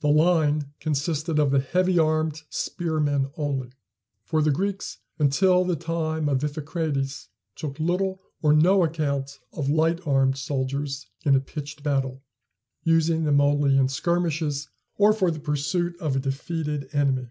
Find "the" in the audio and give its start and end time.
0.00-0.08, 1.50-1.60, 4.40-4.50, 5.62-5.76, 15.30-15.38